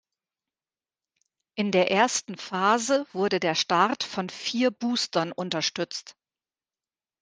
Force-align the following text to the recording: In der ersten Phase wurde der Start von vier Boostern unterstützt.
In 1.53 1.71
der 1.71 1.91
ersten 1.91 2.35
Phase 2.35 3.05
wurde 3.13 3.39
der 3.39 3.53
Start 3.53 4.03
von 4.03 4.31
vier 4.31 4.71
Boostern 4.71 5.31
unterstützt. 5.31 6.15